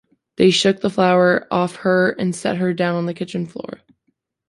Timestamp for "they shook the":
0.37-0.89